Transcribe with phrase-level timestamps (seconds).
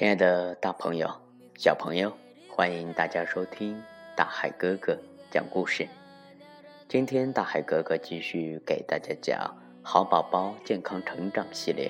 [0.00, 1.10] 亲爱的大朋友、
[1.58, 2.10] 小朋友，
[2.48, 3.78] 欢迎大家收听
[4.16, 4.98] 大海哥哥
[5.30, 5.86] 讲故事。
[6.88, 9.38] 今天大海哥哥继续给大家讲
[9.86, 11.88] 《好宝宝健康成长系列》，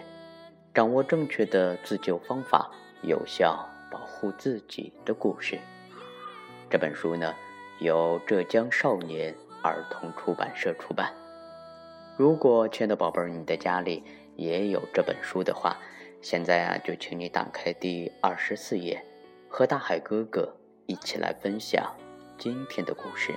[0.74, 2.68] 掌握正确的自救方法，
[3.02, 5.56] 有效保护自己的故事。
[6.68, 7.32] 这本书呢，
[7.78, 9.32] 由浙江少年
[9.62, 11.14] 儿童出版社出版。
[12.16, 14.02] 如果亲爱的宝贝儿，你的家里
[14.34, 15.76] 也有这本书的话，
[16.22, 19.02] 现在啊，就请你打开第二十四页，
[19.48, 20.54] 和大海哥哥
[20.86, 21.96] 一起来分享
[22.38, 23.34] 今天的故事。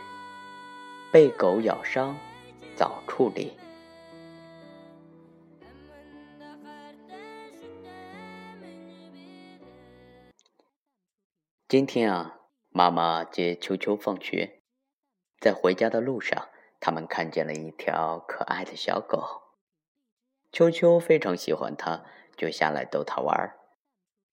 [1.11, 2.17] 被狗咬伤，
[2.75, 3.53] 早处理。
[11.69, 14.59] 今天啊，妈妈接秋秋放学，
[15.39, 16.49] 在回家的路上，
[16.81, 19.41] 他们看见了一条可爱的小狗。
[20.51, 22.03] 秋秋非常喜欢它。
[22.35, 23.59] 就下来逗它玩儿，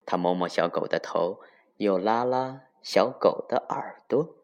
[0.06, 1.40] 他摸摸小狗的头，
[1.76, 4.36] 又拉拉小狗的耳朵。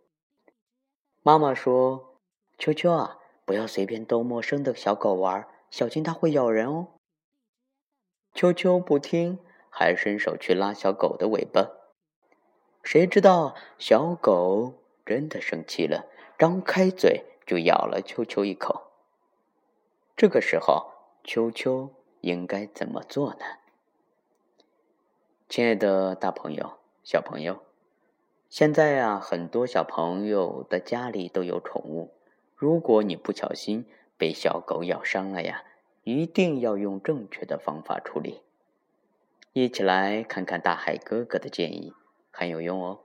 [1.23, 2.21] 妈妈说
[2.59, 6.89] ：“秋秋啊，不要随便逗陌生的小狗玩，小心它会咬人哦。”
[8.33, 9.39] 秋秋不听，
[9.71, 11.71] 还伸手去拉小狗的尾巴。
[12.83, 16.07] 谁知道小狗真的生气了，
[16.39, 18.93] 张开嘴就咬了秋秋一口。
[20.17, 20.93] 这个时候，
[21.25, 21.91] 秋秋。
[22.27, 23.45] 应该怎么做呢？
[25.49, 26.73] 亲爱的大朋友、
[27.05, 27.61] 小朋友，
[28.49, 32.11] 现在啊，很多小朋友的家里都有宠物。
[32.57, 33.87] 如果你不小心
[34.19, 35.63] 被小狗咬伤了呀，
[36.03, 38.43] 一定要用正确的方法处理。
[39.53, 41.93] 一起来看看大海哥哥的建议，
[42.33, 42.99] 很有用哦。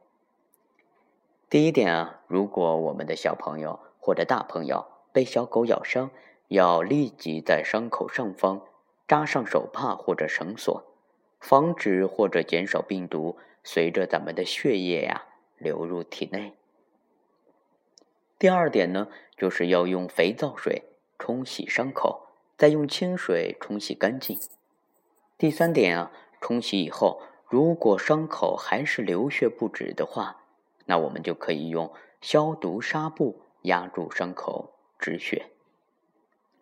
[1.48, 6.10] 第一点啊，如果我们的小朋友或者大朋友被小狗咬伤，
[6.48, 8.64] 要立即在伤口上方。
[9.12, 10.86] 扎上手帕或者绳索，
[11.42, 15.26] 防止或者减少病毒随着咱们的血液呀
[15.58, 16.54] 流入体内。
[18.40, 20.84] 第二点呢，就是要用肥皂水
[21.20, 24.40] 冲洗伤口，再用清水冲洗干净。
[25.38, 30.46] 第三点啊，冲洗以后，如果伤口还是流血不止的话，
[30.86, 35.52] 那我们就可以用消毒纱布压住伤口止血。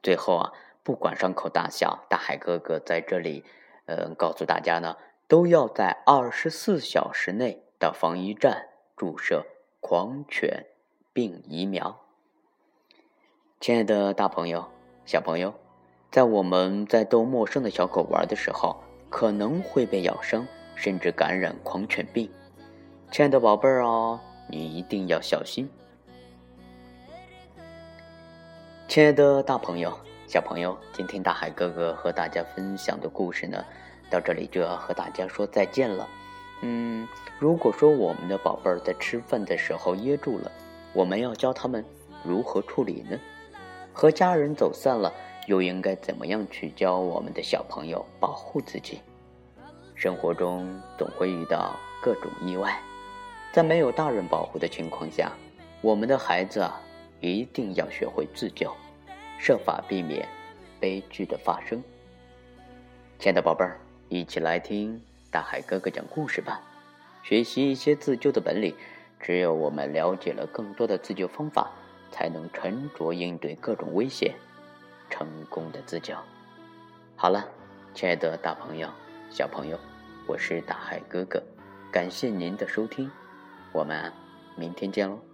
[0.02, 0.52] 最后啊。
[0.90, 3.46] 不管伤口大小，大海哥哥在这里，
[3.86, 9.46] 呃，告诉大家呢，都要在二十四小时内到防疫站注射
[9.82, 10.66] 狂犬
[11.14, 12.02] 病疫苗。
[13.60, 14.68] 亲爱的大朋友、
[15.06, 15.54] 小朋友，
[16.10, 18.76] 在我们在逗陌生的小狗玩的时候，
[19.12, 22.28] 可能会被咬伤，甚至感染狂犬病。
[23.12, 25.70] 亲爱的宝贝儿哦，你一定要小心。
[28.88, 29.96] 亲爱的大朋友。
[30.30, 33.66] 小朋友，今天大海哥哥和大家分享的故事呢，
[34.12, 36.08] 到这里就要和大家说再见了。
[36.62, 37.08] 嗯，
[37.40, 40.52] 如果说我们的宝贝儿在吃饭的时候噎住了，
[40.94, 41.84] 我们要教他们
[42.24, 43.18] 如何处理呢？
[43.92, 45.12] 和家人走散了，
[45.48, 49.02] 又应该怎么样去教我们的小朋友保护自己？
[49.96, 52.80] 生活中总会遇到各种意外，
[53.52, 55.32] 在没有大人保护的情况下，
[55.82, 56.80] 我们的孩子啊，
[57.20, 58.72] 一定要学会自救。
[59.40, 60.28] 设法避免
[60.80, 61.82] 悲剧的发生。
[63.18, 63.80] 亲爱的宝贝儿，
[64.10, 65.02] 一起来听
[65.32, 66.62] 大海哥哥讲故事吧，
[67.24, 68.76] 学习一些自救的本领。
[69.22, 71.72] 只有我们了解了更多的自救方法，
[72.10, 74.34] 才能沉着应对各种危险，
[75.10, 76.16] 成功的自救。
[77.18, 77.46] 好了，
[77.94, 78.90] 亲爱的大朋友、
[79.30, 79.78] 小朋友，
[80.26, 81.44] 我是大海哥哥，
[81.92, 83.12] 感谢您的收听，
[83.74, 84.12] 我们
[84.56, 85.29] 明天见喽。